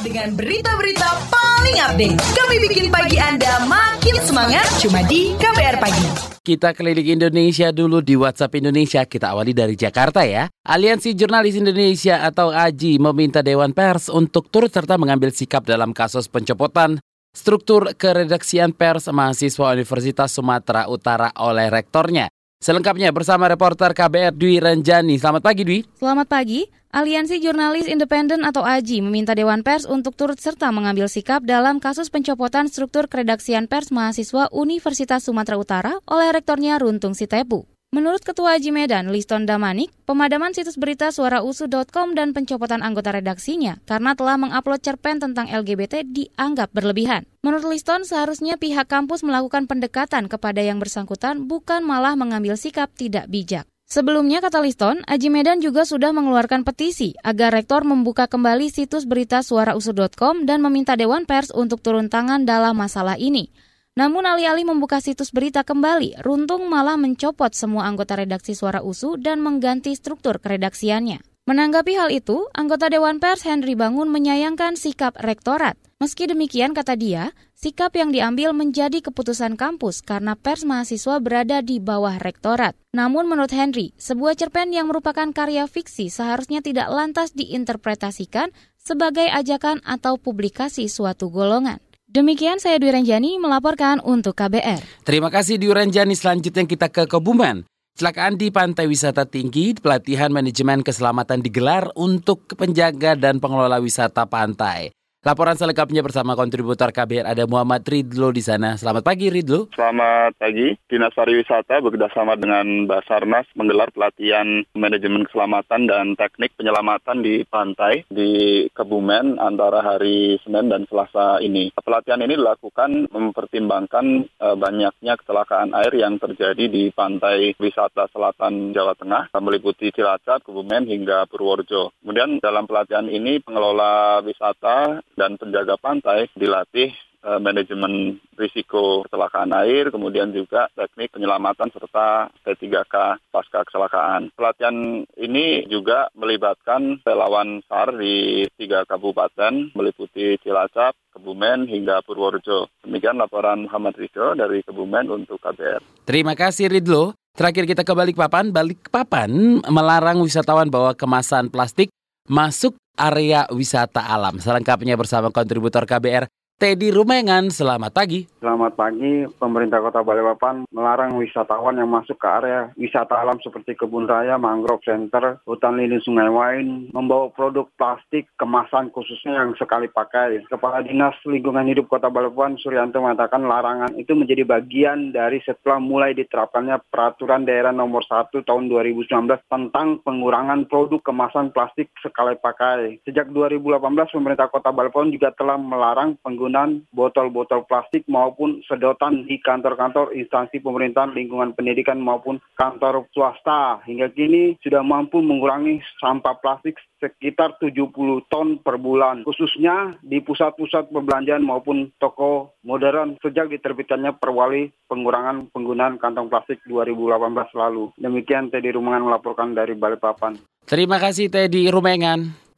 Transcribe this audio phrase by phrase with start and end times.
[0.00, 6.08] Dengan berita-berita paling update, kami bikin pagi Anda makin semangat cuma di KBR Pagi.
[6.40, 9.04] Kita keliling Indonesia dulu di WhatsApp Indonesia.
[9.04, 10.48] Kita awali dari Jakarta ya.
[10.64, 16.32] Aliansi Jurnalis Indonesia atau AJI meminta Dewan Pers untuk turut serta mengambil sikap dalam kasus
[16.32, 16.96] pencopotan
[17.30, 22.32] struktur keredaksian pers mahasiswa Universitas Sumatera Utara oleh rektornya.
[22.60, 25.16] Selengkapnya bersama reporter KBR Dwi Renjani.
[25.16, 25.80] Selamat pagi Dwi.
[25.96, 26.68] Selamat pagi.
[26.92, 32.12] Aliansi Jurnalis Independen atau AJI meminta Dewan Pers untuk turut serta mengambil sikap dalam kasus
[32.12, 37.64] pencopotan struktur keredaksian pers mahasiswa Universitas Sumatera Utara oleh rektornya Runtung Sitepu.
[37.90, 44.14] Menurut Ketua Haji Medan, Liston Damanik, pemadaman situs berita suarausu.com dan pencopotan anggota redaksinya karena
[44.14, 47.26] telah mengupload cerpen tentang LGBT dianggap berlebihan.
[47.42, 53.26] Menurut Liston, seharusnya pihak kampus melakukan pendekatan kepada yang bersangkutan bukan malah mengambil sikap tidak
[53.26, 53.66] bijak.
[53.90, 59.42] Sebelumnya, kata Liston, Aji Medan juga sudah mengeluarkan petisi agar rektor membuka kembali situs berita
[59.42, 63.50] suarausu.com dan meminta Dewan Pers untuk turun tangan dalam masalah ini.
[63.98, 69.42] Namun alih-alih membuka situs berita kembali, Runtung malah mencopot semua anggota redaksi Suara USU dan
[69.42, 71.18] mengganti struktur keredaksiannya.
[71.50, 75.74] Menanggapi hal itu, anggota Dewan Pers Henry Bangun menyayangkan sikap rektorat.
[75.98, 81.82] Meski demikian, kata dia, sikap yang diambil menjadi keputusan kampus karena pers mahasiswa berada di
[81.82, 82.78] bawah rektorat.
[82.94, 89.82] Namun menurut Henry, sebuah cerpen yang merupakan karya fiksi seharusnya tidak lantas diinterpretasikan sebagai ajakan
[89.82, 91.82] atau publikasi suatu golongan.
[92.10, 95.06] Demikian saya Dwi Renjani melaporkan untuk KBR.
[95.06, 96.18] Terima kasih Dwi Renjani.
[96.18, 97.62] Selanjutnya kita ke Kebumen.
[97.94, 104.90] Celakaan di Pantai Wisata Tinggi, pelatihan manajemen keselamatan digelar untuk penjaga dan pengelola wisata pantai.
[105.20, 108.80] Laporan selengkapnya bersama kontributor KBR ada Muhammad Ridlo di sana.
[108.80, 109.68] Selamat pagi Ridlo.
[109.76, 110.72] Selamat pagi.
[110.88, 118.64] Dinas Pariwisata bekerjasama dengan Basarnas menggelar pelatihan manajemen keselamatan dan teknik penyelamatan di pantai di
[118.72, 121.68] Kebumen antara hari Senin dan Selasa ini.
[121.76, 128.96] Pelatihan ini dilakukan mempertimbangkan uh, banyaknya kecelakaan air yang terjadi di pantai wisata selatan Jawa
[128.96, 131.92] Tengah, meliputi Cilacap, Kebumen hingga Purworejo.
[132.00, 139.92] Kemudian dalam pelatihan ini pengelola wisata dan penjaga pantai dilatih uh, manajemen risiko kecelakaan air,
[139.92, 144.32] kemudian juga teknik penyelamatan serta P3K pasca kecelakaan.
[144.32, 152.72] Pelatihan ini juga melibatkan relawan SAR di tiga kabupaten, meliputi Cilacap, Kebumen, hingga Purworejo.
[152.80, 156.08] Demikian laporan Muhammad Ridho dari Kebumen untuk KBR.
[156.08, 157.12] Terima kasih Ridlo.
[157.36, 158.50] Terakhir kita ke Balikpapan.
[158.50, 161.92] Balikpapan melarang wisatawan bawa kemasan plastik
[162.30, 164.38] masuk area wisata alam.
[164.38, 166.30] Selengkapnya bersama kontributor KBR
[166.60, 168.28] Teddy Rumengan, selamat pagi.
[168.36, 174.04] Selamat pagi, pemerintah kota Balikpapan melarang wisatawan yang masuk ke area wisata alam seperti kebun
[174.04, 180.44] raya, mangrove center, hutan lindung sungai Wain, membawa produk plastik kemasan khususnya yang sekali pakai.
[180.52, 186.12] Kepala Dinas Lingkungan Hidup Kota Balikpapan, Suryanto mengatakan larangan itu menjadi bagian dari setelah mulai
[186.12, 189.08] diterapkannya peraturan daerah nomor 1 tahun 2019
[189.48, 193.00] tentang pengurangan produk kemasan plastik sekali pakai.
[193.08, 193.80] Sejak 2018,
[194.12, 200.58] pemerintah kota Balikpapan juga telah melarang penggunaan penggunaan botol-botol plastik maupun sedotan di kantor-kantor instansi
[200.58, 203.78] pemerintahan lingkungan pendidikan maupun kantor swasta.
[203.86, 207.94] Hingga kini sudah mampu mengurangi sampah plastik sekitar 70
[208.26, 216.02] ton per bulan, khususnya di pusat-pusat perbelanjaan maupun toko modern sejak diterbitkannya perwali pengurangan penggunaan
[216.02, 217.94] kantong plastik 2018 lalu.
[217.94, 220.34] Demikian Teddy Rumengan melaporkan dari Balikpapan.
[220.66, 222.50] Terima kasih Teddy Rumengan.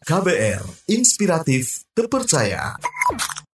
[0.00, 2.74] KBR, inspiratif, terpercaya.